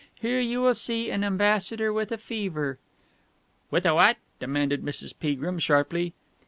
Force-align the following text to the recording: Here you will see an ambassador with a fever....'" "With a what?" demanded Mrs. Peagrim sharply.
Here 0.15 0.39
you 0.39 0.63
will 0.63 0.73
see 0.73 1.11
an 1.11 1.23
ambassador 1.23 1.93
with 1.93 2.11
a 2.11 2.17
fever....'" 2.17 2.79
"With 3.69 3.85
a 3.85 3.93
what?" 3.93 4.17
demanded 4.39 4.81
Mrs. 4.81 5.13
Peagrim 5.19 5.59
sharply. 5.59 6.15